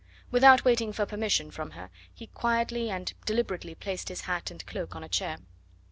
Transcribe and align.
Without 0.31 0.65
waiting 0.65 0.91
for 0.91 1.05
permission 1.05 1.51
from 1.51 1.73
her 1.77 1.91
he 2.11 2.25
quietly 2.25 2.89
and 2.89 3.13
deliberately 3.27 3.75
placed 3.75 4.09
his 4.09 4.21
hat 4.21 4.49
and 4.49 4.65
cloak 4.65 4.95
on 4.95 5.03
a 5.03 5.07
chair. 5.07 5.37